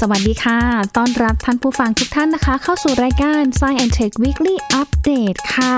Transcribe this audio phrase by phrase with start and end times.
[0.00, 0.58] สวัสดีค่ะ
[0.96, 5.76] ต้อนรับท่านผู้ฟังทุกท่านนะคะ เข้าสู่รายการ Science and Tech Weekly Update ค่ะ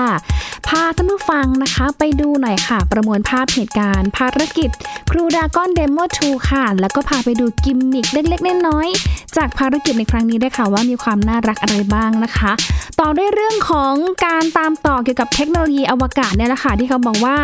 [0.67, 4.69] พาท่านผู้ฟังนะคะไปดูหน่อยค่ะ ประมวลภาพเหตุการณ์ภารกิจ
[5.11, 12.51] ครูดากอนเดโม2ค่ะ แล้วก็พาไปดูกิมมิคเล็กๆน้อยๆจากภารกิจในครั้งนี้ด้วยค่ะว่ามีความน่ารักอะไรบ้างนะคะ
[12.99, 13.93] ต่อด้วยเรื่องของ
[14.25, 17.37] การตามต่อเกี่ยวกับเทคโนโลยีอวกาศเนี่ยแหละค่ะที่เขาบอกว่า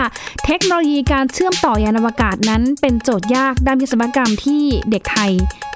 [0.45, 5.31] เทคโนโลยีการเชื่อมต่อยานอวกาศนั้น เป็นโจทย์ยากด้านวิศวกรรมที่เด็กไทย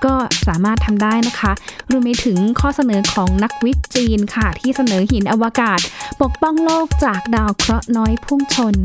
[0.05, 0.15] ก็
[0.47, 1.51] สามารถทำได้นะคะ
[1.91, 5.79] รวมไปถึงข้อเสนอของนักวิทย์จีนค่ะ ที่เสนอหินอวกาศ
[6.21, 8.75] ปกป้องโลกจากดาวเคราะห์น้อยพุ่งชน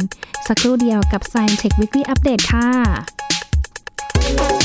[0.46, 4.63] สักครู่เดียวกับ Science Tech Weekly Update ค่ะ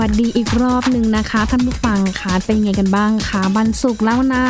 [0.00, 4.44] วัสดีอีกรอบหนึ่งนะคะท่านผู้ฟังคะเป็นไงกันบ้างคะวันศุกร์แล้วนะ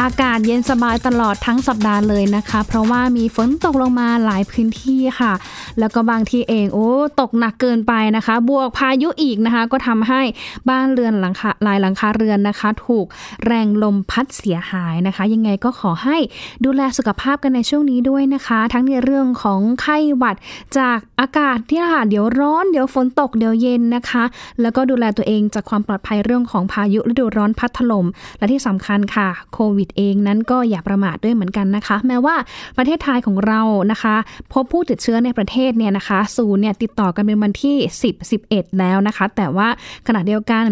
[0.00, 5.32] อากาศเย็นสบายตลอดทั้งสัปดาห์เลยนะคะ เพราะว่ามีฝนตกลงมาหลายพื้นที่ค่ะ
[5.78, 6.90] แล้วก็บางที่เองโอ้
[7.20, 10.22] ตกหนักเกินไปนะคะ บวกพายุอีกนะคะ ก็ทำให้
[10.68, 13.06] บ้านเรือนหลังคาหลายหลังคาเรือนนะคะ ถูก
[13.46, 16.18] แรงลมพัดเสียหายนะคะ ยังไงก็ขอให้
[16.64, 20.36] ดูแลสุขภาพกันในช่วงนี้ด้วยนะคะ ทั้งในเรื่องของไข้หวัด
[20.78, 24.24] จากอากาศที่ค่ะเดี๋ยวร้อนเดี๋ยวฝนตกเดี๋ยวเย็นนะคะ
[24.60, 28.06] แล้วก็ดูแลตัวเองจากความปลอดภัยเรื่องของพายุฤดูร้อนพัดถล่ม
[28.38, 32.36] และที่สำคัญค่ะโควิดเองนั้นก็อย่าประมาทด้วยเหมือนกันนะคะ แม้ว่า
[32.76, 33.60] ประเทศไทยของเรา
[33.92, 34.16] นะคะ
[34.52, 37.76] พบผู้ติดเชื้อในประเทศเนี่ยนะคะศูนย์เนี่ยติดต่อกันเป็นวันที่
[38.08, 39.68] 10 11 แล้วนะคะ แต่ว่า
[40.06, 40.64] ขณะเดียวกัน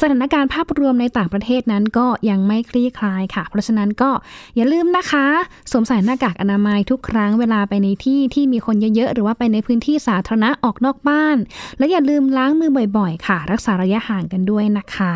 [0.00, 4.10] สถานการณ์ภาพรวมในต่างประเทศนั้นก็ยังไม่คลี่คลายค่ะ เพราะฉะนั้นก็
[4.56, 5.26] อย่าลืมนะคะ
[5.70, 11.36] สวมใส่หน้ากากอนามัยทุกครั้งเวลาไปในที่ที่มีคนเยอะๆหรือว่าไปในพื้นที่สาธารณะออกนอกบ้าน
[11.78, 15.14] และอย่าลืมล้างมือบ่อยๆ ค่ะ รักษาระยะห่างกันด้วยนะคะ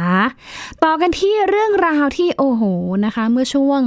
[0.85, 2.63] ต่อกันที่เรื่องราวที่โอ้โห
[3.05, 3.83] นะคะเมื่อช่วง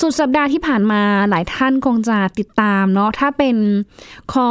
[0.00, 3.56] สุดสัปดาห์ที่ผ่านมาหลายท่านคงจะติดตามเนาะถ้าเป็น
[4.32, 4.48] คอ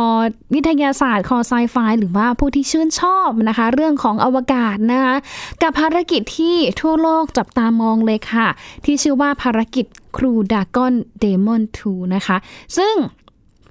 [0.54, 5.16] วิทยาศาสตร์ คอไซไฟหรือว่าผู้ที่ชื่นชอบนะคะ เรื่องของอวกาศนะคะ
[5.62, 8.48] กับภารกิจที่ทั่วโลกจับตามองเลยค่ะ
[8.86, 9.86] ที่ชื่อว่าภารกิจ
[10.18, 12.38] ครูดากอนเดมอน2นะคะ
[12.78, 12.96] ซึ่ง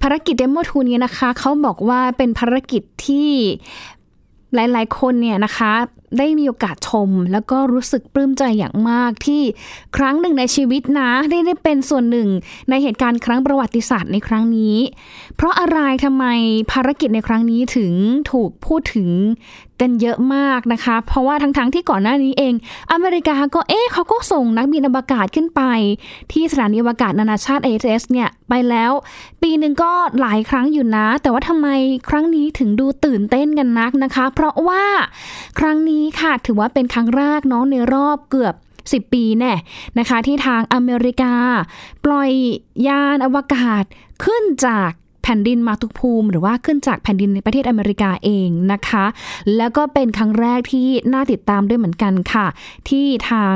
[0.01, 3.29] ภารกิจเดมอน2นี้นะคะเขาบอกว่าเป็นภารกิจที่
[4.53, 5.73] หลาย ๆ คนเนี่ยนะคะ
[6.17, 9.41] ได้มีโอกาสชม แล้วก็รู้สึกปลื้มใจอย่างมากที่
[9.97, 12.29] ครั้งหนึ่งในชีวิตนะ ได้ได้เป็นส่วนหนึ่ง
[12.69, 14.75] ในเหตุการณ์ครั้งประวัติศาสตร์ในครั้งนี้
[15.35, 16.25] เพราะอะไรทำไม
[16.71, 17.93] ภารกิจในครั้งนี้ถึง
[18.31, 19.09] ถูกพูดถึง
[19.81, 22.53] กันเยอะมากนะคะ เพราะว่าทั้งๆทที่ก่อนหน้านี้เอง
[22.91, 25.61] อเมริกาก็เอ๊ะเขาก็ส่งนักบินอวกาศขึ้นไป
[26.31, 28.91] ที่สถานีอวกาศนานาชาติ ISS เนี่ยไปแล้ว
[29.41, 31.67] ปีหนึ่งก็หลายครั้งอยู่นะ แต่ว่าทำไม
[32.09, 34.83] ครั้งนี้ถึงดูตื่นเต้นกันนักนะคะ เพราะว่า
[35.59, 39.53] ครั้งนี้ค่ะถือว่าเป็นครั้งแรกเนาะในรอบเกือบ10 ปีแน่
[39.99, 41.33] นะคะที่ทางอเมริกา
[42.05, 42.31] ปล่อย
[42.87, 43.83] ยานอวกาศ
[44.23, 44.91] ขึ้นจาก
[45.23, 49.05] แผ่นดินมาตุภูมิ หรือว่าขึ้นจากแผ่นดินในประเทศอเมริกาเองนะคะ
[49.57, 52.45] แล้วก็เป็นครั้งแรกที่น่าติดตามด้วยเหมือนกันค่ะ
[52.89, 53.55] ที่ทาง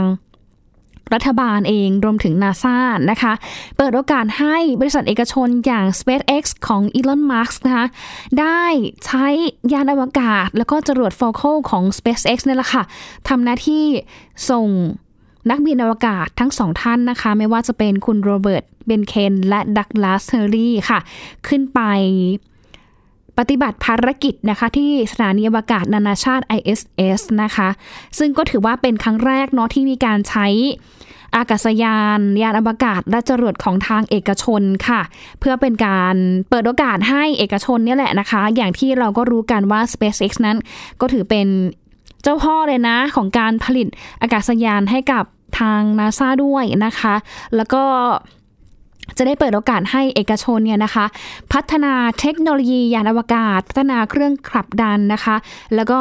[1.13, 2.77] รัฐบาลเองรวมถึงนาซา
[3.11, 3.33] นะคะ
[3.77, 7.85] เปิดโอกาสให้บริษัทเอกชนอย่าง SpaceX ของ Elon Musk นะคะ
[8.39, 8.63] ได้
[9.05, 9.25] ใช้
[9.73, 12.83] ยานอวกาศ แล้วก็จรวด Falcon ของ SpaceX นี่แหละค่ะ
[13.27, 13.83] ทำหน้าที่
[14.49, 14.67] ส่ง
[15.49, 20.99] นักบินอวกาศทั้งสองท่านนะคะ ไม่ว่าจะเป็นคุณโรเบิร์ต เบนเคน และดักลาสเฮอร์ลีย์ค่ะ
[21.47, 21.79] ขึ้นไป
[23.37, 27.69] ปฏิบัติภารกิจนะคะที่สถานีอวกาศนานาชาติ ISS นะคะ
[28.17, 30.47] ซึ่งก็ถือว่าเป็นครั้งแรกเนาะที่มีการใช้
[31.35, 35.01] อากาศยาน ยานอวกาศและจรวดของทางเอกชนค่ะ
[35.39, 36.15] เพื่อเป็นการ
[36.49, 40.57] เปิดโอกาสให้เอกชนนี่แหละนะคะ อย่างที่เราก็รู้กันว่า SpaceX นั้น
[41.01, 41.47] ก็ถือเป็น
[42.23, 43.87] เจ้าพ่อเลยนะของการผลิต
[44.21, 45.23] อากาศยานให้กับ
[45.59, 47.15] ทางนาซาด้วยนะคะ
[47.55, 47.83] แล้วก็
[49.17, 51.05] จะได้เปิดโอกาสให้เอกชนเนี่ยนะคะ
[51.53, 55.35] พัฒนาเทคโนโลยียานอวกาศ พัฒนาเครื่องขับดันนะคะ
[55.75, 55.99] แล้วก็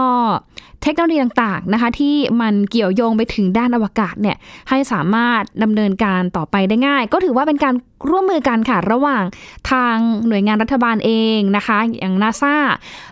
[0.83, 4.37] เทคโนโลยีต่างๆนะคะ ที่มันเกี่ยวโยงไปถึงด้านอวกาศเนี่ย
[4.69, 7.75] ให้สามารถดำเนินการต่อไปได้ง่าย ก็ถือว่าเป็นการ
[8.11, 9.25] ร่วมมือกันค่ะระหว่าง
[9.71, 9.97] ทาง
[10.29, 12.57] หน่วยงานรัฐบาลเองนะคะ อย่างนาซา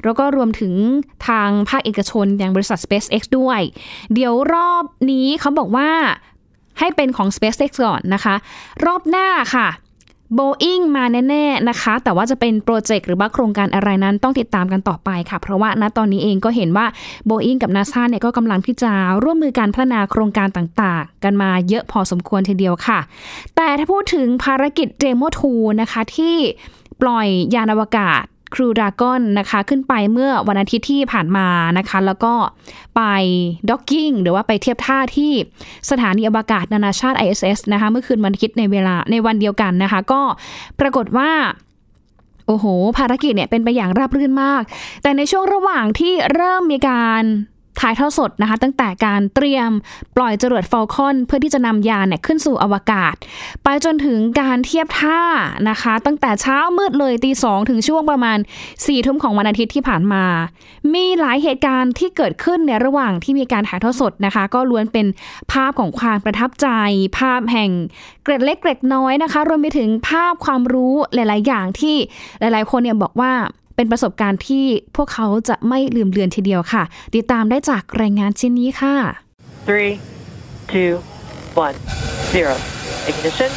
[0.04, 0.72] แล้วก็รวมถึง
[1.28, 3.60] ทางภาคเอกชนอย่างบริษัท SpaceX ด้วย
[4.14, 5.90] เดี๋ยวรอบนี้เขาบอกว่า
[6.78, 8.34] ให้เป็นของ SpaceX ก่อนนะคะ
[8.84, 9.26] รอบหน้า
[9.56, 9.68] ค่ะ
[10.38, 16.86] Boeing มาแน่ๆนะคะ แต่ว่าจะเป็นโปรเจกต์หรือว่าโครงการอะไรนั้นต้องติดตามกันต่อไปค่ะ เพราะว่าณตอนนี้เองก็เห็นว่า
[17.28, 18.92] Boeing กับ NASA เนี่ยก็กำลังที่จะ
[19.22, 23.00] ร่วมมือการพัฒนาโครงการต่างๆ กันมาเยอะพอสมควรทีเดียวค่ะ
[23.56, 26.36] แต่ถ้าพูดถึงภารกิจ Demo 2 นะคะที่
[27.02, 28.22] ปล่อยยานอวกาศ
[28.54, 32.34] ครูดราก้อนนะคะ ขึ้นไปเมื่อวันอาทิตย์ที่ผ่านมานะคะ แล้วก็
[32.96, 33.02] ไป
[33.70, 35.32] docking หรือว่าไปเทียบท่าที่
[35.90, 40.22] สถานีอวกาศนานาชาติ ISS นะคะ เมื่อคืนวันอาทิตย์ในเวลาในวันเดียวกันนะคะ ก็
[40.80, 41.30] ปรากฏว่า
[42.46, 42.66] โอ้โห
[42.98, 44.62] ภารกิจเนี่ยเป็นไปอย่างราบรื่นมาก
[45.02, 47.22] แต่ในช่วงระหว่างที่เริ่มมีการ
[47.80, 49.70] ถ่ายทอดสดนะคะ ตั้งแต่การเตรียม
[50.16, 53.14] ปล่อยจรวดฟอลคอน เพื่อที่จะนำยานเนี่ยขึ้นสู่อวกาศ
[53.64, 55.20] ไปจนถึงการเทียบท่า
[55.70, 60.24] นะคะ ตั้งแต่เช้ามืดเลยตีสองถึงช่วงประมาณ4ี่ทุ่มของวันอาทิตย์ที่ผ่านมา
[60.94, 65.06] มีหลายเหตุการณ์ที่เกิดขึ้นในระหว่างที่มีการถ่ายทอดสดนะคะ ก็ล้วนเป็น
[65.52, 66.68] ภาพของความประทับใจ
[67.18, 67.70] ภาพแห่ง
[68.24, 71.96] เกร็ดเล็กเกร็ดน้อยนะคะ รวมไปถึงภาพความรู้หลาย ๆ อย่างที่
[72.40, 73.32] หลาย ๆ คนเนี่ยบอกว่า
[73.76, 74.64] เป็นประสบการณ์ที่
[74.96, 76.82] พวกเขาจะไม่ลืมเลือนทีเดียวค่ะ
[77.14, 78.96] ติดตามได้จากรายงานชิ้นนี้ค่ะ
[79.66, 80.00] three,
[80.68, 80.92] two,
[81.54, 81.76] one,
[82.32, 82.54] zero.
[83.06, 83.50] Ignition.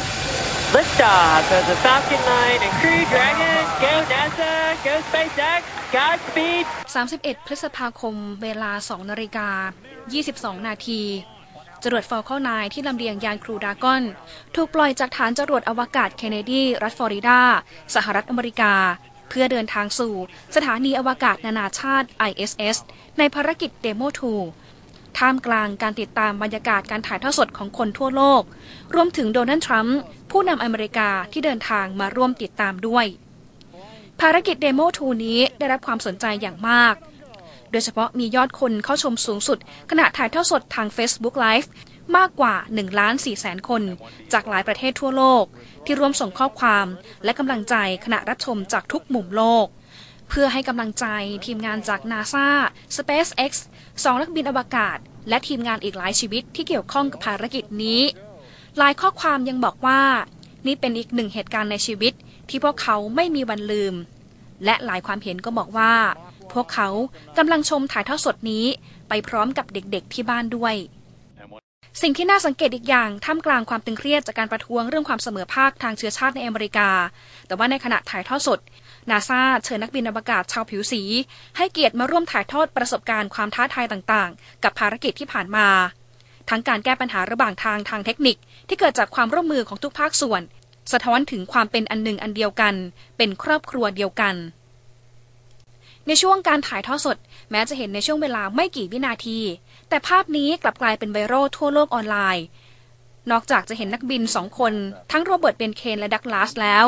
[0.74, 3.60] Liftoff of the Falcon 9 and Crew Dragon.
[3.84, 4.52] Go NASA.
[4.86, 5.60] Go SpaceX.
[5.96, 6.64] Godspeed.
[6.96, 9.48] 31 พฤษภาคม เวลา 2 นาฬิกา
[10.08, 11.02] 22 นาที
[11.82, 14.02] จรวดฟอลคอน9ที่ลำเลียงยาน Crew Dragon
[14.54, 17.40] ถูกปล่อยจากฐานจรวดอวกาศเคนเนดี รัฐฟลอริดา
[17.94, 18.72] สหรัฐอเมริกา
[19.28, 20.14] เพื่อเดินทางสู่
[20.54, 22.76] สถานีอวกาศนานาชาติ ISS
[23.18, 28.42] ในภารกิจ Demo-2 ท่ามกลางการติดตามบรรยากาศการถ่ายทอดสดของคนทั่วโลก
[28.94, 29.98] รวมถึงโดนัลด์ทรัมป์
[30.30, 33.06] ผู้นำอเมริกาที่เดินทางมาร่วมติดตามด้วย
[34.20, 36.94] ภารกิจเดโม2นี้ได้รับความสนใจอย่างมาก
[37.70, 39.58] โดยเฉพาะมียอดคนเข้าชมสูงสุด
[39.90, 41.68] ขณะถ่ายทอดสดทาง Facebook Live
[42.16, 43.82] มากกว่า1ล้าน4แสนคน
[44.32, 45.44] จากหลายประเทศทั่วโลก
[45.84, 46.86] ที่ร่วมส่งข้อความ
[47.24, 47.74] และกำลังใจ
[48.04, 49.66] ขณะรับชมจากทุกมุมโลก
[50.28, 51.06] เพื่อให้กำลังใจ
[51.46, 52.46] ทีมงานจาก NASA
[52.96, 53.52] SpaceX
[54.04, 54.98] สองนักบินอวกาศ
[55.28, 58.00] และทีมงานอีกหลายชีวิตที่เกี่ยวข้องกับภารกิจนี้
[58.78, 60.00] หลายข้อความยังบอกว่า
[60.66, 62.12] นี่เป็นอีกหนึ่งเหตุการณ์ในชีวิต
[62.48, 63.94] ที่พวกเขาไม่มีวันลืม
[64.64, 65.94] และหลายความเห็นก็บอกว่า
[66.52, 66.88] พวกเขา
[67.38, 68.64] กำลังชมถ่ายทอดสดนี้
[69.08, 70.74] ไปพร้อมกับเด็กๆที่บ้านด้วย
[72.02, 76.90] สิ่งที่น่าสังเกตอีกอย่างท่ามกลางความตึงเครียดจากการประท้วงเรื่องความเสมอภาคทางเชื้อชาติในอเมริกา
[77.46, 78.60] แต่ว่าในขณะถ่ายทอดสด
[79.10, 81.02] นาซาเชิญนักบินอวกาศชาวผิวสี
[81.56, 85.68] ให้เกียรติมาร่วมถ่ายทอดประสบการณ์ความท้าทายต่างๆ กับภารกิจที่ผ่านมา
[86.50, 88.36] ทั้งการแก้ปัญหาระหว่างทางทางเทคนิค
[88.68, 90.42] ที่เกิดจากความร่วมมือของทุกภาคส่วน
[90.92, 92.74] สะท้อนถึงความเป็นอันหนึ่งอันเดียวกัน
[93.16, 94.34] เป็นครอบครัวเดียวกัน
[96.06, 97.16] ในช่วงการถ่ายทอดสด
[97.50, 99.38] แม้จะเห็นในช่วงเวลาไม่กี่วินาที
[99.88, 102.46] แต่ภาพนี้กลับกลายเป็นไวรัลทั่วโลกออนไลน์
[103.30, 104.72] นอกจากจะเห็นนักบินสองคน
[105.12, 106.84] ทั้งโรเบิร์ตเบนเคนและดักลาสแล้ว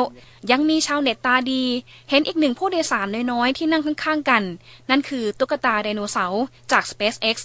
[0.51, 1.63] ยังมีชาวเน็ตตาดี
[2.09, 4.43] เห็นอีกหนึ่งผู้โดยสารน้อยๆ ที่นั่งข้างๆกัน
[4.89, 7.37] นั่นคือตุ๊กตาไดโนเสาร์จาก SpaceX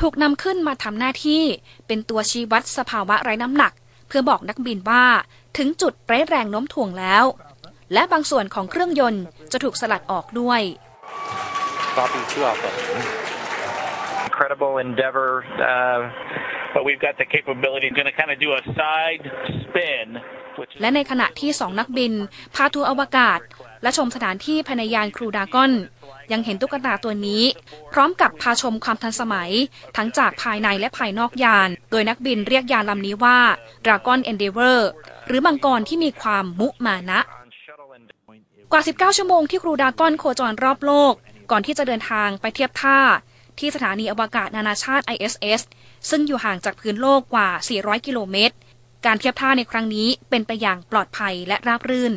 [0.00, 1.42] ถูกนำขึ้นมาทำหน้าที่
[1.86, 3.72] เป็นตัวชี้วัดสภาวะไร้น้ำหนัก
[4.08, 5.04] เพื่อบอกนักบินว่า
[5.56, 7.24] ถึงจุดไร้แรงโน้มถ่วงแล้ว
[7.92, 10.62] และบางส่วนของเครื่องยนต์จะถูกสลัดออกด้วย
[11.96, 13.15] Copy two alpha.
[14.36, 15.30] Incredible endeavor.
[15.72, 16.12] Uh,
[16.76, 19.24] But we've got the capability, going to kind of do a side
[19.62, 20.06] spin,
[20.80, 22.12] และในขณะที่สองนักบิน
[22.54, 23.40] พาทัวร์อวกาศ
[23.82, 25.72] และชมสถานที่ภายในยานครูดากอน
[26.32, 27.42] ยังเห็นตุ๊กตาตัวนี้
[27.92, 29.52] พร้อมกับพาชมความทันสมัย
[29.96, 33.38] ทั้งจากภายในและภายนอกยาน โดยนักบินเรียกยานลำนี้ว่า
[33.84, 34.78] Dragon Endeavour
[35.26, 37.20] หรือมังกรที่มีความมุมานะ
[38.72, 41.14] กว่า 19 ชั่วโมงที่ครูดากอนโคจรรอบโลก
[41.50, 42.98] ก่อนที่จะเดินทางไปเทียบท่า
[43.58, 45.60] ที่สถานีอวกาศนานาชาติ ISS
[46.10, 47.48] ซึ่งอยู่ห่างจากพื้นโลกกว่า
[47.78, 48.54] 400 กิโลเมตร
[49.06, 52.14] การเทียบท่าในครั้งนี้เป็นไปอย่างปลอดภัยและราบรื่น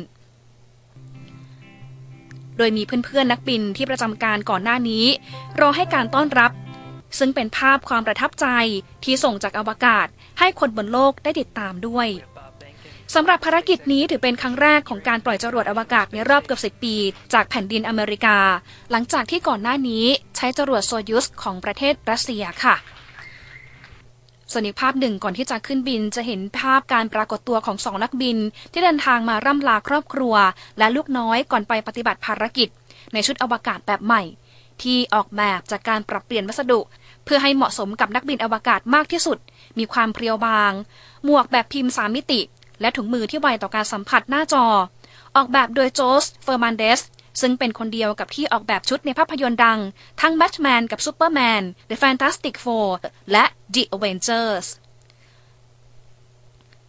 [2.56, 5.04] โดยมีเพื่อนๆนักบินที่ประจำการก่อนหน้านี้
[5.60, 6.52] รอให้การต้อนรับ
[7.18, 8.46] ซึ่งเป็นภาพความประทับใจ
[9.04, 10.06] ที่ส่งจากอวกาศ
[10.38, 12.06] ให้คนบนโลกได้ติดตามด้วย
[13.14, 16.94] สำหรับภารกิจนี้ถือเป็นครั้งแรกของการปล่อยจรวดอวกาศในรอบเกือบ10 ปี
[17.32, 18.38] จากแผ่นดินอเมริกา
[18.90, 20.04] หลังจากที่ก่อนหน้านี้
[20.36, 22.74] ใช้จรวดโซยุสของประเทศรัสเซียค่ะ
[24.52, 28.38] ส่วนอีกภาพหนึ่งก่อนที่จะขึ้นบินจะเห็นภาพการปรากฏตัวของสองนักบิน
[28.72, 30.34] ที่เดินทางมาร่ำลาครอบครัว
[30.78, 32.68] และลูกน้อยก่อนไปปฏิบัติภารกิจ
[33.12, 34.22] ในชุดอวกาศแบบใหม่
[34.82, 36.80] ที่ออกแบบจากการปรับเปลี่ยนวัสดุ
[37.24, 39.38] เพื่อให้เหมาะสมกับนักบินอวกาศมากที่สุด
[39.78, 40.72] มีความเพรียวบาง
[41.24, 42.40] หมวกแบบพิมพ์สามมิติ
[42.80, 44.66] และถุงมือที่ไวต่อการสัมผัสหน้าจอ
[45.36, 47.00] ออกแบบโดยโจสเฟอร์นันเดส
[47.40, 49.78] ซึ่งเป็นคนเดียวกับที่ออกแบบชุดในภาพยนตร์ดัง
[50.20, 52.88] ทั้งแบทแมนกับซูเปอร์แมน The Fantastic Four
[53.32, 53.44] และ
[53.74, 54.66] The Avengers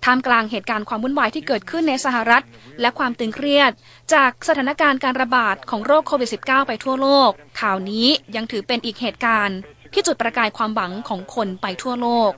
[0.04, 2.44] ท่ามกลางเหตุการณ์ความวุ่นวายที่เกิดขึ้นในสหรัฐ
[2.82, 3.72] และความตึงเครียด
[4.14, 9.58] จากสถานการณ์การระบาดของโรคโควิด -19 ไปทั่วโลก ข่าวนี้ยังถือเป็นอีกเหตุการณ์
[9.94, 12.32] ที่จุดประกายความหวังของคนไปทั่วโลก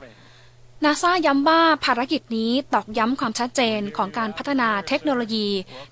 [0.83, 5.47] นาซาย้ำว่าภารกิจนี้ตอกย้ำความชัดเจนของการพัฒนาเทคโนโลยี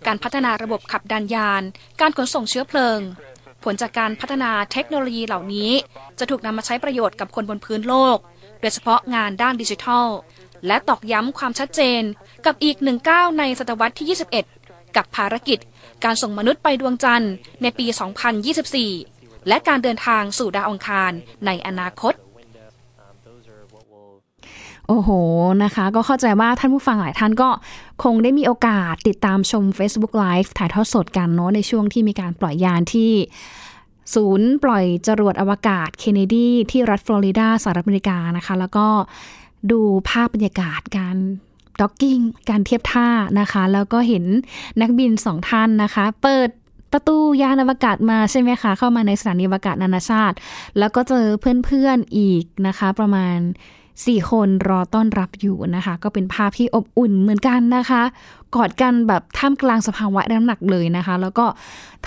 [0.08, 1.64] การพัฒนาระบบขับดันยาน
[2.02, 3.00] การขนส่งเชื้อเพลิง
[3.64, 5.72] ผลจากการพัฒนาเทคโนโลยีเหล่านี้
[6.20, 8.18] จะถูกนำมาใช้ประโยชน์กับคนบนพื้นโลก
[8.62, 10.08] โดยเฉพาะงานด้านดิจิทัล
[10.68, 12.02] และตอกย้ำความชัดเจน
[12.46, 14.20] กับอีกหนึ่งก้าวในศตวรรษที่
[14.54, 15.60] 21 กับภารกิจ
[16.04, 17.86] การส่งมนุษย์ไปดวงจันทร์ในปี
[18.88, 21.12] 2024 และการเดินทางสู่ดาวอังคาร
[21.46, 22.14] ในอนาคต
[24.91, 25.12] โอ้โห
[25.63, 27.50] นะคะ ก็เข้าใจว่าท่านผู้ฟังหลายท่านก็
[28.03, 33.12] คงได้มีโอกาสติดตามชม Facebook Live ถ่ายทอดสดกันเนาะในช่วงที่มีการปล่อยยานที่
[34.15, 38.88] ศูนย์ปล่อยจรวดอวกาศเคนเนดีที่รัฐฟลอริดาสหรัฐอเมริกานะคะ แล้วก็
[39.71, 39.79] ดู
[40.10, 41.15] ภาพบรรยากาศการ
[41.81, 42.17] ด็อกกิ้ง
[42.50, 44.25] การเทียบท่านะคะ แล้วก็เห็น
[44.81, 46.50] นักบินสองท่านนะคะ เปิด
[46.91, 50.36] ประตูยานอวกาศมาใช่ไหมคะ เข้ามาในสถานีอวกาศนานาชาติ
[50.79, 51.25] แล้วก็เจอ
[51.65, 53.38] เพื่อนๆอีกนะคะ ประมาณ
[54.05, 58.01] 4 คนรอต้อนรับอยู่นะคะ ก็เป็นภาพที่อบอุ่นเหมือนกันนะคะ
[58.55, 61.46] กอดกันแบบท่ามกลางสภาวะน้ำหนักเลยนะคะ แล้วก็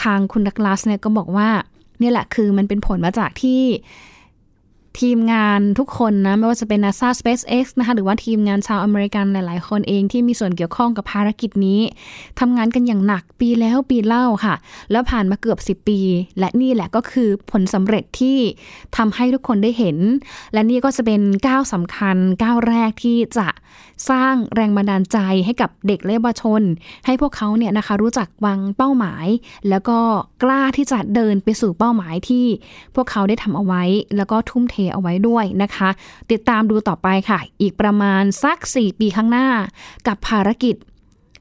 [0.02, 1.48] ทางคุณดักลาสเนี่ยก็บอกว่า
[2.00, 3.60] เนี่ยแหละคือมันเป็นผลมาจากที่
[5.00, 11.80] ทีมงานทุกคนนะ ไม่ว่าจะเป็น NASA SpaceX นะคะหรือว่าทีมงานชาวอเมริกันหลาย ๆ คนเองที่มีส่วนเกี่ยวข้องกับภารกิจนี้
[12.40, 14.54] ทำงานกันอย่างหนักปีแล้วปีเล่าค่ะ
[14.90, 16.00] แล้วผ่านมาเกือบ 10 ปี
[16.38, 18.38] และนี่แหละก็คือผลสำเร็จที่
[18.96, 19.96] ทำให้ทุกคนได้เห็น
[20.52, 23.48] และนี่ก็จะเป็นก้าวสำคัญก้าวแรกที่จะ
[24.10, 26.62] สร้างแรงบันดาลใจให้กับเด็กและเยาวชน
[27.06, 29.26] ให้พวกเขาเนี่ยนะคะรู้จักวางเป้าหมาย
[29.68, 29.98] แล้วก็
[30.42, 32.44] กล้าที่จะเดินไปสู่เป้าหมายที่
[32.94, 33.82] พวกเขาได้ทำเอาไว้
[34.16, 35.88] แล้วก็ทุ่มเทเอาไว้ด้วยนะคะ
[36.30, 39.48] ติดตามดูต่อไปค่ะ อีกประมาณสัก 4 ปีข้างหน้า
[40.06, 40.76] กับภารกิจ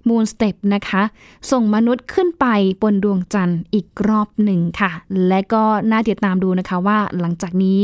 [0.08, 1.04] Moon Step นะคะ
[1.52, 2.46] ส่งมนุษย์ขึ้นไป
[2.82, 4.92] บนดวงจันทร์อีกรอบหนึ่งค่ะ
[5.28, 7.82] และก็น่าติดตามดูนะคะว่าหลังจากนี้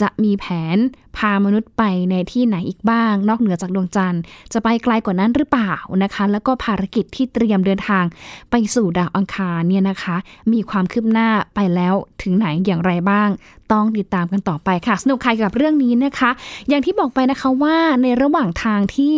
[0.00, 0.76] จะมีแผน
[1.16, 8.04] พามนุษย์ไปในที่ไหนอีกบ้าง นอกเหนือจากดวงจันทร์ จะไปไกลกว่านั้นหรือเปล่านะคะ แล้วก็ภารกิจที่เตรียมเดินทาง
[8.50, 10.16] ไปสู่ดาวอังคารเนี่ยนะคะ
[10.52, 13.28] มีความคืบหน้าไปแล้วถึงไหนอย่างไรบ้าง
[13.72, 16.30] ต้องติดตามกันต่อไปค่ะ สนุกใครกับเรื่องนี้นะคะ
[16.68, 19.14] อย่างที่บอกไปนะคะว่าในระหว่างทางที่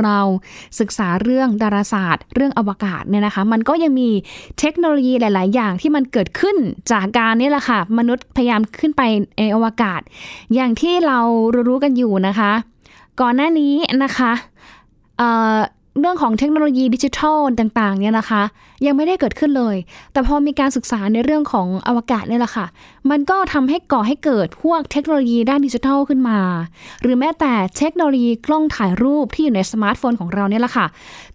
[0.00, 0.18] เรา
[0.80, 4.10] ศึกษาเรื่องดาราศาสตร์ เรื่องอวกาศเนี่ยนะคะ มันก็ยังมี
[4.58, 6.56] เทคโนโลยีหลาย ๆ อย่างที่มันเกิดขึ้น
[6.92, 9.02] จากการนี่แหละค่ะ มนุษย์พยายามขึ้นไป
[9.38, 10.00] ในอวกาศ
[10.54, 11.18] อย่างที่เรา
[11.66, 12.52] รู้กันอยู่นะคะ
[13.20, 14.32] ก่อนหน้านี้นะคะ
[16.00, 18.42] เรื่องของเทคโนโลยีดิจิทัลต่างๆเนี่ยนะคะ
[18.86, 19.76] ยังไม่ได้เกิดขึ้นเลย
[20.12, 22.66] แต่พอมีการศึกษาในเรื่องของอวกาศเนี่ยแหละค่ะ
[23.10, 26.38] มันก็ทำให้ก่อให้เกิดพวกเทคโนโลยีด้านดิจิทัลขึ้นมา
[27.02, 30.86] หรือแม้แต่เทคโนโลยีกล้องถ่ายรูปที่อยู่ในสมาร์ทโฟนของเราเนี่ยแหละค่ะ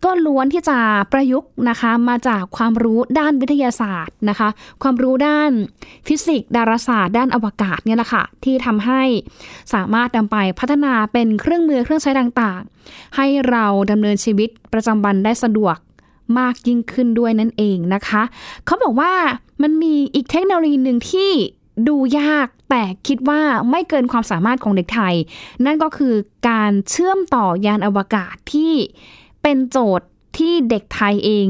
[0.04, 0.78] ก็ล้วนที่จะ
[1.12, 4.50] ประยุกต์นะคะมาจากความรู้ด้านวิทยาศาสตร์นะคะ
[4.84, 5.52] ความรู้ด้าน
[6.08, 9.02] ฟิสิกส์ดาราศาสตร์ ด้านอวกาศเนี่ยแหละค่ะที่ทำให้
[9.74, 12.74] สามารถนำไปพัฒนาเป็นเครื่องมือเครื่องใช้ต่างๆ
[13.16, 15.78] ให้เราดำเนินชีวิตประจำวันได้สะดวก
[16.40, 18.24] มากยิ่งขึ้นด้วยนั่นเองนะคะ
[18.66, 19.14] เขาบอกว่า
[19.62, 21.32] มันมีอีกเทคโนโลยีหนึ่งที่
[21.88, 25.16] ดูยากแต่คิดว่าไม่เกินความสามารถของเด็กไทย
[25.66, 26.14] นั่นก็คือ
[26.50, 28.74] การเชื่อมต่อยานอวกาศที่
[29.42, 31.48] เป็นโจทย์ที่เด็กไทยเอง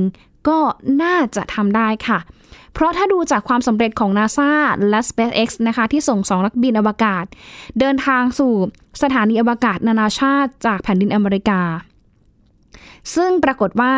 [0.47, 0.59] ก็
[1.01, 2.19] น่าจะทำได้ค่ะ
[2.73, 4.51] เพราะถ้าดูจากความสำเร็จของ NASA
[4.89, 7.25] และ SpaceX นะคะที่ส่งสองนักบินอวกาศ
[7.79, 8.53] เดินทางสู่
[9.01, 11.61] สถานีอวกาศนานาชาติจากแผ่นดินอเมริกา
[13.15, 13.93] ซึ่งปรากฏว่า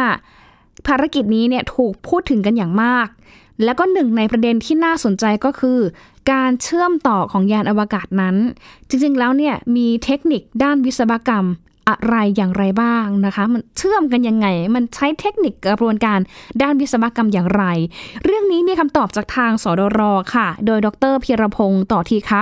[0.88, 3.08] ภารกิจนี้เนี่ยถูกพูดถึงกันอย่างมาก
[3.63, 5.79] แล้วก็หนึ่งในประเด็นที่น่าสนใจก็คือ
[6.32, 8.36] การเชื่อมต่อของยานอวกาศนั้น
[8.89, 11.46] จริงๆแล้วเนี่ยมีเทคนิคด้านวิศวกรรม
[11.89, 16.20] อะไรอย่างไรบ้างนะคะ มันเชื่อมกันยังไง มันใช้เทคนิคกระบวนการ
[16.62, 17.63] ด้านวิศวกรรมอย่างไร
[18.24, 20.01] เรื่องนี้มีคำตอบจากทางสดร
[20.36, 22.42] ค่ะ โดยดรพีรพงศ์ต่อทีคะ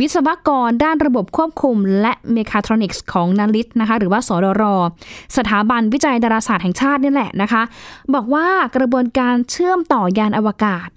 [0.00, 4.62] วิศวกรด้านระบบควบคุม และเมคาทรอนิกส์ของนาลิตนะคะ หรือว่าสดร
[5.36, 7.62] สถาบันวิจัยดาราศาสตร์แห่งชาตินี่แหละนะคะ
[8.14, 10.88] บอกว่ากระบวนการเชื่อมต่อยานอวกาศ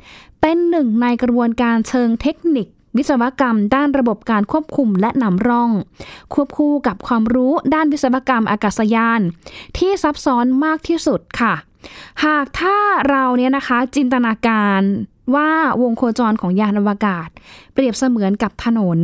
[0.42, 2.68] เป็นหนึ่งในกระบวนการเชิงเทคนิค
[2.98, 5.72] วิศวกรรม ด้านระบบการควบคุมและนำร่อง
[6.34, 9.22] ควบคู่กับความรู้ด้านวิศวกรรมอากาศยาน
[9.78, 11.54] ที่ซับซ้อนมากที่สุดค่ะ
[12.26, 12.78] หากถ้า
[13.10, 14.82] เราเนี่ยนะคะจินตนาการ
[15.36, 17.30] ว่าวงโคจรของยานอวกาศ
[17.74, 19.00] เปรียบเสมือนกับถนน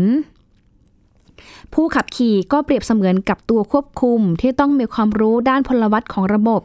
[1.73, 6.61] ผู้ขับขี่ก็เปรียบเสมือนกับตัวควบคุมที่ต้องมีความรู้ด้านพลวัตของระบบ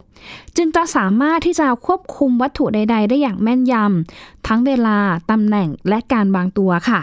[0.56, 4.98] จึงจะสามารถที่จะควบคุมวัตถุใด ๆ ได้อย่างแม่นยำทั้งเวลา
[5.30, 7.00] ตำแหน่งและการวางตัวค่ะ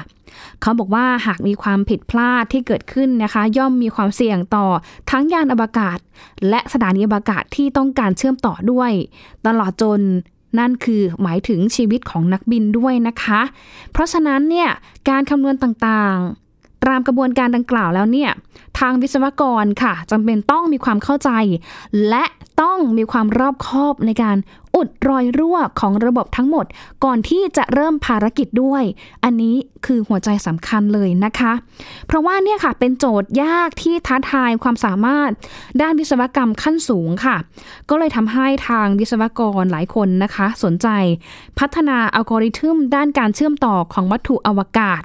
[0.61, 4.65] เขาบอกว่าหากมีความผิดพลาดที่เกิดขึ้นนะคะ ย่อมมีความเสี่ยงต่อ
[5.09, 5.97] ทั้งยานอวกาศ
[6.49, 8.91] และสถานีอวกาศที่ต้องการเชื่อมต่อด้วย
[9.47, 10.01] ตลอดจน
[10.59, 13.41] นั่นคือหมายถึงชีวิตของนักบินด้วยนะคะ
[13.91, 14.69] เพราะฉะนั้นเนี่ย
[15.09, 16.48] การคำนวณต่างๆ
[16.85, 18.31] ตามกระบวนการดังกล่าวแล้วเนี่ย
[18.79, 21.29] ทางวิศวกรค่ะจำเป็นต้องมีความเข้าใจ
[22.09, 22.25] และ
[22.61, 24.37] ต้องมีความรอบคอบในการ
[24.75, 26.65] อุดรอยรั่วของระบบทั้งหมด
[27.03, 28.83] ก่อนที่จะเริ่มภารกิจด้วย
[29.23, 29.55] อันนี้
[29.85, 31.53] คือหัวใจสำคัญเลยนะคะ
[32.07, 35.29] เพราะว่าเนี่ยค่ะเป็นโจทย์ยากที่ท้าทายความสามารถ
[35.81, 37.37] ด้านวิศวกรรมขั้นสูงค่ะ
[37.89, 40.87] ก็เลยทำให้ทางวิศวกรหลายคนนะคะ สนใจ
[41.59, 45.03] พัฒนาอัลกอริทึมด้านการเชื่อมต่อของวัตถุอวกาศ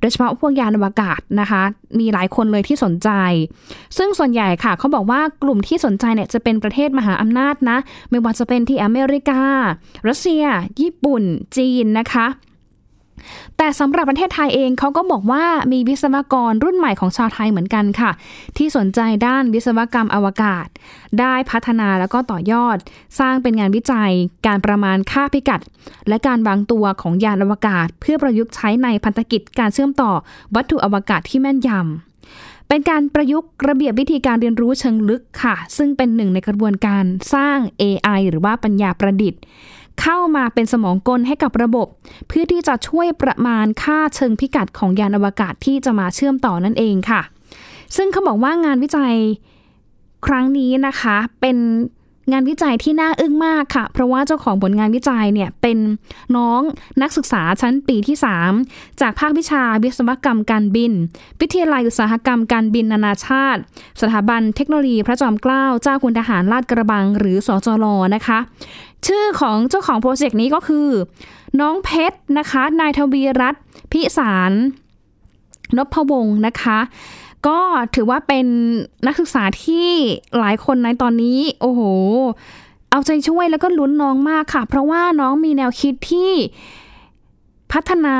[0.00, 1.62] โดยเฉพาะพวกยานอวกาศนะคะ
[1.98, 3.10] มีหลายคนเลยที่สนใจ
[3.98, 7.78] ซึ่งส่วนใหญ่ค่ะเขาบอกว่ากลุ่มที่สนใจเนี่ยจะเป็นประเทศมหาอำนาจนะ
[8.10, 9.42] ไม่ว่าจะเป็นที่อเมริกา
[10.08, 10.44] รัสเซีย
[10.80, 11.22] ญี่ปุ่น
[11.56, 12.26] จีนนะคะ
[13.56, 18.10] แต่สำหรับประเทศไทยเองเขาก็บอกว่ามีวิศวกรรุ่นใหม่ของชาวไทยเหมือนกันค่ะ
[18.56, 20.66] ที่สนใจด้านวิศวกรรมอวกาศ
[21.20, 22.76] ได้พัฒนาแล้วก็ต่อยอด
[23.18, 24.12] สร้างเป็นงานวิจัย
[24.46, 25.60] การประมาณค่าพิกัด
[26.08, 30.12] และการวางตัวของยานอวกาศ เพื่อประยุกต์ใช้ในพันธกิจการเชื่อมต่อ
[30.54, 39.40] วัตถุอวกาศที่แม่นยำเป็นการประยุกต์ระเบียบวิธีการเรียนรู้เชิงลึกค่ะ ซึ่งเป็นหนึ่งในกระบวนการสร้าง AI หรือว่าปัญญาประดิษฐ์
[40.00, 41.86] เข้ามาเป็นสมองกลให้กับระบบ
[42.28, 47.22] เพื่อที่จะช่วยประมาณค่าเชิงพิกัดของยานอวกาศที่จะมาเชื่อมต่อนั่นเองค่ะ
[47.96, 49.14] ซึ่งเขาบอกว่างานวิจัย
[50.26, 51.56] ครั้งนี้นะคะเป็น
[52.32, 55.78] งานวิจัยที่น่าอึ้งมากค่ะ เพราะว่าเจ้าของผลงานวิจัยเนี่ยเป็น
[56.36, 56.60] น้อง
[57.02, 58.16] นักศึกษาชั้นปีที่
[58.58, 60.92] 3 จากภาควิชาวิศวกรรมการบิน
[61.40, 63.60] วิทยาลัยอุตสาหกรรมการบินนานาชาติ
[64.00, 67.84] สถาบันเทคโนโลยีพระจอมเกล้าเจ้าคุณทหารลาดกระบัง หรือสจล
[68.14, 68.38] นะคะ
[69.06, 70.88] ชื่อของเจ้าของโปรเจกต์นี้ก็คือ
[71.60, 73.62] น้องเพชรนะคะ นายทวีรัตน์
[73.92, 74.52] พิสาร
[75.76, 76.78] นพวงศ์นะคะ
[77.46, 77.58] ก็
[77.94, 78.46] ถือว่าเป็น
[79.06, 79.88] นักศึกษาที่
[80.38, 81.80] หลายคนในตอนนี้ โอ้โห
[82.90, 86.32] เอาใจช่วยแล้วก็ลุ้นน้องมากค่ะ เพราะว่าน้องมีแนวคิดที่
[87.72, 88.16] พัฒนา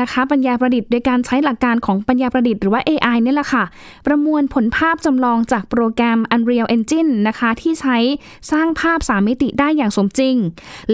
[0.00, 3.64] นะคะปัญญาประดิษฐ์โดยการใช้หลักการของปัญญาประดิษฐ์หรือว่า AI นี่แหละค่ะ
[4.06, 7.96] ประมวลผลภาพจำลองจากโปรแกรม Unreal Engine นะคะ ที่ใช้
[8.50, 10.36] สร้างภาพ 3 มิติได้อย่างสมจริง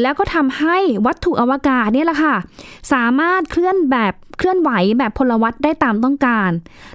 [0.00, 0.76] แล้วก็ทำให้
[1.06, 2.34] วัตถุอวกาศนี่แหละค่ะ
[2.92, 6.50] สามารถเคลื่อนแบบเคลื่อนไหวแบบพลวัตได้ตามต้องการ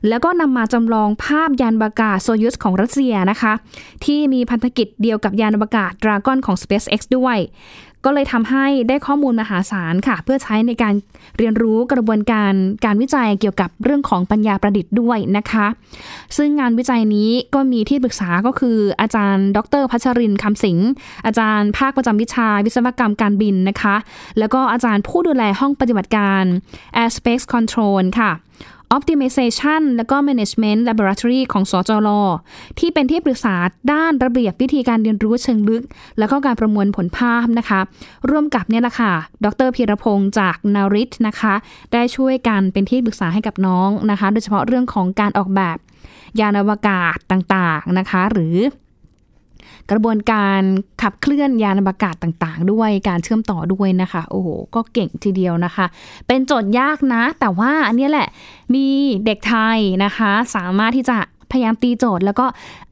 [0.07, 3.53] แล้วก็นำมาจำลองภาพยานอวกาศโซยุสของรัสเซียนะคะ
[4.05, 7.37] ที่มีพันธกิจเดียวกับยานอวกาศดราก้อนของ SpaceX ด้วย
[8.05, 10.93] ก็เลยทำให้ได้ข้อมูลมหาศาลค่ะ เพื่อใช้ในการ
[11.37, 12.53] เรียนรู้กระบวนการ
[12.85, 15.67] การวิจัยเกี่ยวกับเรื่องของปัญญาประดิษฐ์ด้วยนะคะ
[16.37, 20.77] ซึ่งงานวิจัยนี้ก็มีที่ปรึกษาก็คือ อาจารย์ ดรพัชรินคำสิง
[21.25, 23.95] อาจารย์ภาคประจำวิชาวิศวกรรมการบินนะคะ
[24.39, 26.43] แล้วก็อาจารย์ผู้ดูแลห้องปฏิบัติการ
[27.01, 28.31] Airspace Control ค่ะ
[28.95, 32.09] Optimization และก็ Management Laboratory ของสจล
[32.79, 33.55] ที่เป็นที่ปรึกษา
[33.93, 35.83] ด้านระเบียบวิธีการเรียนรู้เชิงลึก
[36.19, 37.79] แล้วก็การประมวลผลภาพนะคะ
[38.29, 39.13] ร่วมกับเนี่ยแหละค่ะ
[39.45, 41.53] ดรพีรพงศ์จากนาริทนะคะ
[41.93, 45.77] ได้ช่วยกันเป็นที่ปรึกษาให้กับน้องนะคะ โดยเฉพาะเรื่องของการออกแบบ
[46.39, 48.55] ยานอวกาศต่างๆนะคะ หรือ
[49.91, 50.61] กระบวนการ
[51.01, 55.85] ขับเคลื่อนยานอวกาศต่างๆ ด้วยการเชื่อมต่อด้วยนะคะ โอ้โห ก็เก่งทีเดียวนะคะ
[56.27, 58.27] เป็นโจทย์ยากนะ แต่ว่าอันนี้แหละ
[58.73, 58.85] มี
[59.25, 61.17] เด็กไทยนะคะ สามารถที่จะ
[61.51, 62.45] พยายามตีโจทย์ แล้วก็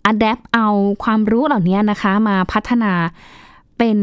[0.05, 0.67] อัดแอปเอา
[1.03, 2.93] ความรู้เหล่านี้นะคะ มาพัฒนา
[3.77, 3.97] เป็น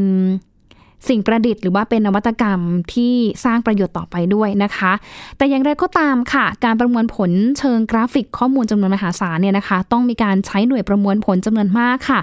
[1.09, 2.61] สิ่งประดิษฐ์หรือว่าเป็นนวัตกรรม
[2.95, 4.93] ที่สร้างประโยชน์ต่อไปด้วยนะคะ
[5.37, 12.21] แต่อย่างไรก็ตามค่ะ การประมวลผลเชิงกราฟิกข้อมูลจำนวนมหาศาลเนี่ยนะคะ ต้องมีการใช้หน่วยประมวลผลจำนวนมากค่ะ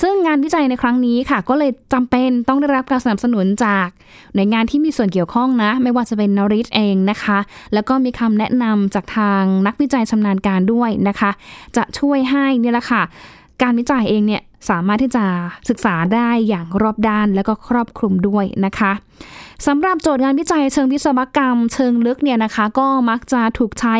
[0.00, 3.86] ซึ่งงานวิจัยในครั้งนี้ค่ะ ก็เลยจำเป็นต้องได้รับการสนับสนุนจาก
[4.34, 7.38] หน่วยงานที่มีส่วนเกี่ยวข้องนะ ไม่ว่าจะเป็นนริทเองนะคะ
[7.74, 11.30] แล้วก็มีคำแนะนำจากทางนักวิจัยชำนาญการด้วยนะคะ
[11.76, 13.02] จะช่วยให้นี่แหละค่ะ
[13.62, 15.24] การวิจัยเองเนี่ย สามารถที่จะ
[15.68, 18.92] ศึกษาได้อย่างรอบด้านและก็ครอบคลุมด้วยนะคะ
[19.66, 23.96] สำหรับโจทย์งานวิจัยเชิงวิศวกรรม เชิงลึกเนี่ยนะคะ ก็มักจะถูกใช้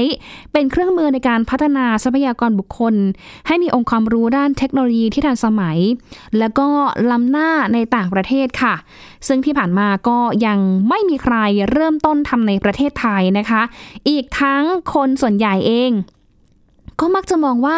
[0.52, 2.94] เป็นเครื่องมือในการพัฒนาทรัพยากรบุคคล
[3.46, 5.78] ให้มีองค์ความรู้ด้านเทคโนโลยีที่ทันสมัย
[6.38, 6.68] และก็
[7.10, 8.74] ล้ำหน้าในต่างประเทศค่ะ
[9.26, 11.36] ซึ่งที่ผ่านมาก็ยังไม่มีใคร
[11.70, 13.62] เริ่มต้นทำในประเทศไทยนะคะ
[14.08, 14.62] อีกทั้ง
[14.94, 15.92] คนส่วนใหญ่เอง
[17.00, 17.76] ก็มักจะมองว่า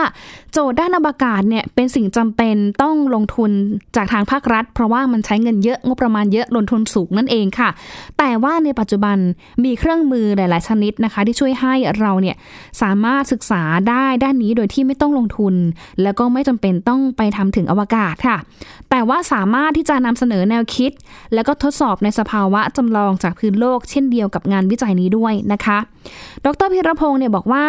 [0.52, 3.50] โจทย์ด้านอวกาศเนี่ยเป็นสิ่งจำเป็นต้องลงทุน
[3.96, 7.70] จากทางภาครัฐ เพราะว่ามันใช้เงินเยอะงบประมาณเยอะลงทุนสูงนั่นเองค่ะ
[8.18, 9.16] แต่ว่าในปัจจุบัน
[9.64, 12.36] มีเครื่องมือหลาย ๆ ชนิดนะคะ ที่ช่วยให้เราเนี่ย
[12.82, 15.54] สามารถศึกษาได้ด้านนี้โดยที่ไม่ต้องลงทุน
[16.02, 18.38] แล้วก็ไม่จำเป็นต้องไปทำถึงอวกาศค่ะ
[18.90, 20.90] แต่ว่าสามารถที่จะนำเสนอแนวคิด
[21.34, 25.78] แล้วก็ทดสอบในสภาวะจำลองจากพื้นโลก เช่นเดียวกับงานวิจัยนี้ด้วยนะคะ
[26.44, 27.64] ดรพิรพงศ์เนี่ยบอกว่า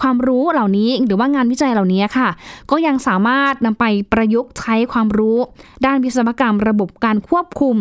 [0.00, 2.28] ความรู้เหล่านี้หรือว่างานวิจัยเหล่านี้ค่ะ
[2.70, 5.38] ก็ยังสามารถนำไปประยุกต์ใช้ความรู้
[5.86, 7.76] ด้านวิศวกรรมระบบการควบคุม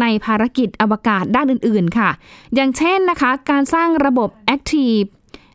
[0.00, 2.10] ในภารกิจอวกาศด้านอื่น ๆ ค่ะ
[2.54, 5.08] อย่างเช่นนะคะ การสร้างระบบ Active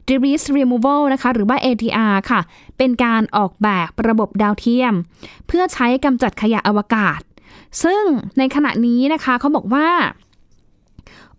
[0.07, 2.41] debris removal นะคะหรือว่า ATR ค่ะ
[2.77, 4.93] เป็นการออกแบบระบบดาวเทียม
[5.47, 7.19] เพื่อใช้กำจัดขยะอวกาศ
[7.83, 8.03] ซึ่ง
[8.37, 9.87] ในขณะนี้นะคะเขาบอกว่า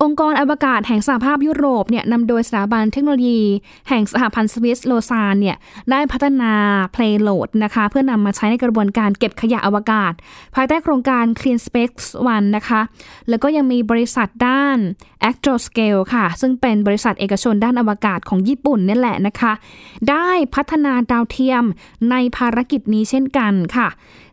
[0.03, 3.41] องค์กรอวกาศแห่งสหภาพยุโรปเนี่ยนำโดยสถาบันเทคโนโลยี
[3.89, 5.57] แห่งสหพันธ์สวิสโลซานเนี่ย
[5.91, 6.53] ได้พัฒนา
[6.93, 10.13] เพลย์โหลดนะคะ เพื่อนำมาใช้ในกระบวนการเก็บขยะอวกาศ
[10.55, 12.81] ภายใต้โครงการ Clean Space One นะคะ
[13.29, 14.79] แล้วก็ยังมีบริษัทด้าน
[15.29, 19.53] Astroscale ค่ะ ซึ่งเป็นบริษัทเอกชนด้านอวกาศของญี่ปุ่นนี่แหละนะคะ
[20.11, 21.65] ได้พัฒนาดาวเทียม
[22.11, 23.89] ในภารกิจนี้เช่นกันค่ะ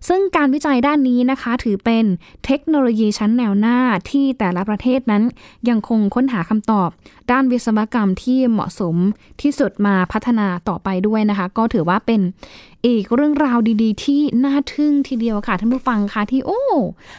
[0.10, 2.06] ซึ่งการวิจัยด้านนี้นะคะ ถือเป็น
[2.46, 3.78] เทคโนโลยีชั้นแนวหน้า
[4.12, 5.24] ที่แต่ละประเทศนั้น
[5.70, 6.90] ยังคงค้นหาคำตอบ
[7.32, 8.96] ด้านวิศวกรรมที่เหมาะสม
[9.42, 12.22] ที่สุดมาพัฒนาต่อไปด้วยนะคะ ก็ถือว่าเป็น
[12.86, 16.62] อีกเรื่องราวดีๆ ที่น่าทึ่งทีเดียวค่ะท่านผู้ฟังคะที่โอ้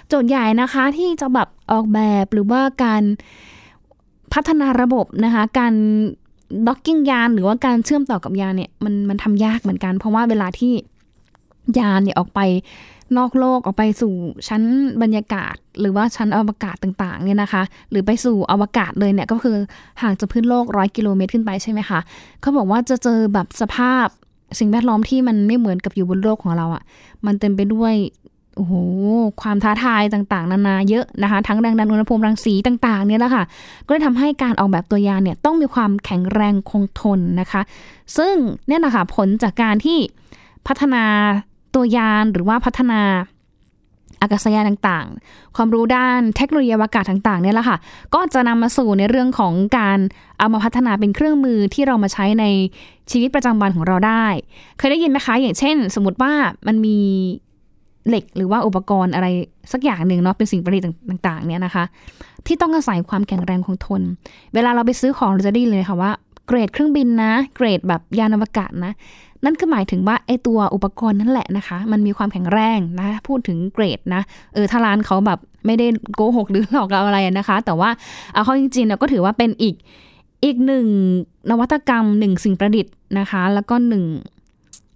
[0.09, 3.03] โจทย์ใหญ่นะคะที่จะแบบออกแบบหรือว่าการ
[4.33, 5.75] พัฒนาระบบนะคะ การ
[6.69, 10.73] ด็อกกิ้งยานหรือว่าการเชื่อมต่อกับยานเนี่ยมันมันทำยากเหมือนกัน เพราะว่าเวลาที่
[11.79, 12.41] ยานเนี่ยออกไป
[13.19, 14.15] นอกโลกออกไปสู่
[14.49, 14.63] ชั้น
[15.03, 19.57] บรรยากาศ หรือว่าชั้นอวกาศต่างๆเนี่ยนะคะ หรือไปสู่อวกาศเลยเนี่ยก็คือ
[20.03, 22.01] ห่างจากพื้นโลกร้อยกิโลเมตรขึ้นไปใช่ไหมคะ
[22.41, 24.07] เขาบอกว่าจะเจอแบบสภาพ
[24.59, 26.83] สิ่งแวดล้อมที่มันไม่เหมือนกับอยู่บนโลกของเราอะ่ะ
[27.27, 27.95] มันเต็มไปด้วย
[28.57, 28.75] โอ้โห
[29.43, 33.45] ความท้าทายต่างๆ นานาเยอะนะคะ ทั้งแรงดันอุณหภูมิรังสีต่างๆ เนี่ยแหละค่ะ
[33.87, 37.63] ก็เลยทำให้การออกแบบตัวยานเนี่ยต้องมีความแข็งแรงคงทนนะคะ
[38.17, 38.35] ซึ่ง
[38.69, 39.99] เนี่ยนะคะผลจากการที่
[40.67, 41.05] พัฒนา
[41.75, 43.03] ตัวยานหรือว่าพัฒนา
[44.21, 47.77] อากาศยานต่างๆ ความรู้ด้านเทคโนโลยีอวกาศต่างๆเนี่ยแหละค่ะ
[48.15, 49.99] ก็จะนำมาสู่ในเรื่องของการ
[50.39, 52.45] เอามาพัฒนาเป็นเครื่องมือที่เรามาใช้ใน
[53.11, 54.27] ชีวิตประจำวันของเราได้
[54.79, 56.33] เคยได้ยินไหมคะ อย่างเช่น สมมติว่า
[56.67, 56.99] มันมี
[58.09, 59.27] เหล็กหรือว่าอุปกรณ์อะไร
[59.73, 61.85] สักอย่างหนึ่งเนาะเป็นสิ่งประดิษฐ์ต่าง ๆ เนี่ยนะคะ
[62.47, 64.03] ที่ต้องอาศัยความแข็งแรงคงทน
[64.55, 66.11] เวลาเราไปซื้อของเราจะได้เลยค่ะว่า
[66.47, 68.93] เกรดเครื่องบินนะ เกรดแบบยานอวกาศนะ
[69.45, 74.23] นั่นคือหมายถึงว่าไอตัวอุปกรณ์นั่นแหละนะคะ มันมีความแข็งแรงนะ พูดถึงเกรดนะ
[74.55, 77.91] เออถ้าร้านเขาแบบไม่ได้โกหกหรือหลอกเราอะไรนะคะ แต่ว่า
[78.33, 79.75] เอาเข้าจริงๆเราก็ถือว่าเป็นอีก
[80.45, 80.87] อีกหนึ่ง
[81.51, 84.05] นวัตกรรมหนึ่งสิ่งประดิษฐ์นะคะ แล้วก็หนึ่ง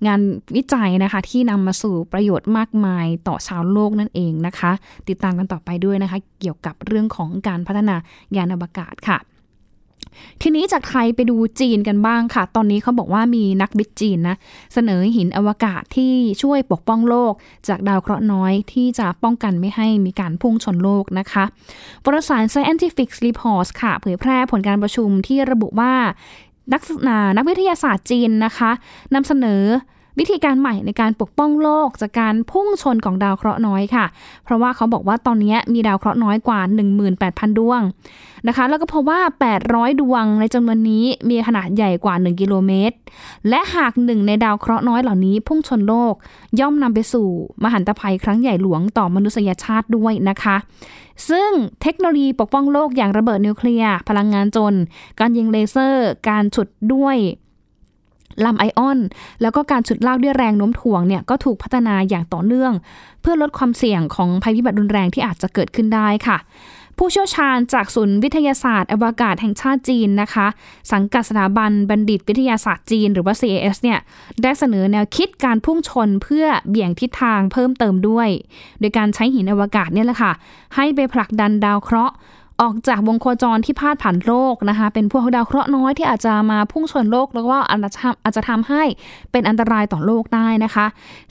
[0.07, 0.21] งาน
[0.57, 4.73] วิจัยนะคะ ที่นำมาสู่ประโยชน์มากมายต่อชาวโลกนั่นเองนะคะ
[5.09, 7.97] ติดตามกันต่อไปด้วยนะคะ เกี่ยวกับเรื่องของการพัฒนา
[8.37, 9.19] ยานอวกาศค่ะ
[10.43, 14.37] ทีนี้จากไทยไปดูจีนกันบ้างค่ะ ตอนนี้เขาบอกว่ามีนักบิดจีนนะ
[14.75, 17.33] เสนอหินอวกาศที่ช่วยปกป้องโลก
[17.69, 21.45] จากดาวเคราะห์น้อยที่จะป้องกันไม่ให้มีการพุ่งชนโลกนะคะ
[22.05, 25.95] วารสาร Scientific Reports ค่ะ เผยแพร่ผลการประชุมที่ระบุว่า
[26.73, 26.83] นัก
[27.37, 28.71] นักวิทยาศาสตร์จีนนะคะ
[29.15, 29.63] นำเสนอ
[30.19, 34.07] วิธีการใหม่ในการปกป้องโลกจากการพุ่งชนของดาวเคราะห์น้อยค่ะ
[34.45, 36.61] เพราะว่าเขาบอกว่าตอนนี้มีดาวเคราะห์น้อยกว่า
[37.09, 37.81] 18,000 ดวง
[38.49, 39.21] นะคะ แล้วก็เพราะว่า
[39.61, 42.97] 800 ดวงในจำนวนนี้มีขนาดใหญ่กว่า 1 กิโลเมตร
[43.49, 46.15] และหากหนึ่งในดาวเคราะห์น้อยเหล่านี้พุ่งชนโลก
[46.61, 47.29] ย่อมนำไปสู่
[47.65, 50.57] มหันตภัยครั้งใหญ่หลวงต่อมนุษยชาติด้วยนะคะ
[51.29, 51.51] ซึ่ง
[51.83, 54.75] เทคโนโลยีปกป้องโลกอย่างระเบิดนิวเคลียร์ พลังงานจน
[55.21, 57.17] การยิงเลเซอร์ การฉุดด้วย
[58.45, 58.99] ลำไอออน
[59.43, 62.73] แล้วก็การฉุดลากด้วยแรงโน้มถ่วงเนี่ยก็ถูกพัฒนาอย่างต่อเนื่อง
[63.21, 66.39] เพื่อลดความเสี่ยงของภัยพิบัติรุนแรงที่อาจจะเกิดขึ้นได้ค่ะ
[67.01, 70.47] ผู้เชี่ยวชาญจากศูนย์วิทยาศาสตร์อวกาศแห่งชาติจีนนะคะ
[70.93, 73.99] สังกัดสถาบันบัณฑิตวิทยาศาสตร์จีน หรือว่า CAS เนี่ย
[74.43, 78.29] ได้เสนอแนวคิดการพุ่งชนเพื่อเบี่ยงทิศทางเพิ่มเติมด้วย
[78.81, 80.33] โดยการใช้หินอวกาศเนี่ยแหละค่ะ
[80.77, 82.15] ให้ไปผลักดันดาวเคราะห์
[82.63, 88.83] ออกจากวงโคจรที่พาดผ่านโลกนะคะ เป็นพวกดาวเคราะห์น้อยที่อาจจะมาพุ่งชนโลกแล้วก็อาจจะอาจจะทำให้
[89.33, 90.87] เป็นอันตรายต่อโลกได้นะคะ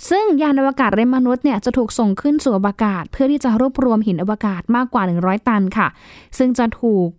[0.10, 5.88] ซึ่งยานอวกาศเรมนุษย์เนี่ยจะถูกส่งขึ้นสู่อวกาศ เพื่อที่จะรวบรวมหินอวกาศมากกว่า 100 ตันค่ะ
[6.38, 7.10] ซึ่งจะถูก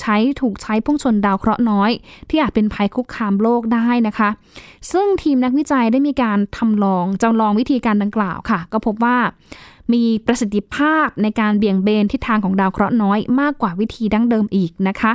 [0.00, 1.90] ใช้ถูกใช้พุ่งชนดาวเคราะห์น้อย
[2.30, 4.28] ที่อาจเป็นภัยคุกคามโลกได้นะคะ
[4.92, 9.16] ซึ่งทีมนักวิจัยได้มีการทำลองจำลองวิธีการดังกล่าวค่ะ ก็พบว่า
[9.92, 15.12] มีประสิทธิภาพในการเบี่ยงเบนทิศทางของดาวเคราะห์น้อยมากกว่าวิธีดั้งเดิมอีกนะคะ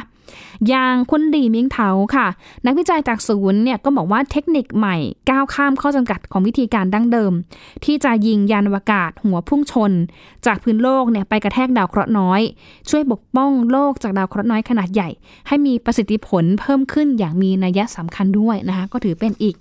[0.70, 2.28] อย่างคุณดีมิงเถาค่ะ
[2.66, 4.96] นักวิจัยจากศูนย์เนี่ยก็บอกว่าเทคนิคใหม่
[5.30, 7.34] ก้าวข้ามข้อจำกัดของวิธีการดั้งเดิม
[7.84, 9.92] ที่จะยิงยานอวกาศหัวพุ่งชน
[10.46, 12.42] จากพื้นโลกเนี่ยไปกระแทกดาวเคราะห์น้อย
[12.90, 15.10] ช่วยปกป้องโลกจากดาวเคราะห์น้อยขนาดใหญ่
[15.48, 19.56] ให้มีประสิทธิผลเพิ่มขึ้นอย่างมีนัยสำคัญด้วยนะคะก็ถือเป็นอีก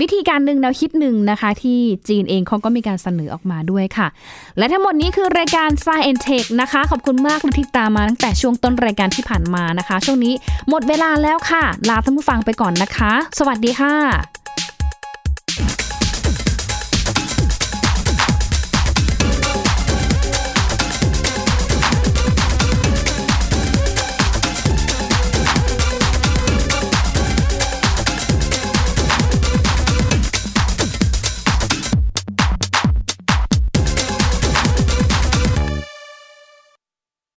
[0.00, 4.08] วิธีการหนึ่งแนวคิดหนึ่งนะคะ ที่จีนเองเขาก็มีการเสนอออกมาด้วยค่ะ
[4.58, 10.34] และทั้งหมดนี้คือรายการ Science Tech นะคะ ขอบคุณมากที่ตามมาตั้งแต่ช่วงต้นรายการที่ผ่านมานะคะ ช่วงนี้
[10.68, 14.45] หมดเวลาแล้วค่ะ ลาท่านผู้ฟังไปก่อนนะคะ สวัสดีค่ะ